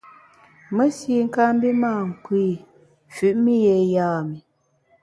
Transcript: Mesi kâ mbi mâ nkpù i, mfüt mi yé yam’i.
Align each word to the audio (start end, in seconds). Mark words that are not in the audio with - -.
Mesi 0.75 1.13
kâ 1.33 1.43
mbi 1.55 1.69
mâ 1.81 1.91
nkpù 2.07 2.31
i, 2.49 2.49
mfüt 3.11 3.35
mi 3.43 3.53
yé 3.65 3.75
yam’i. 3.93 4.37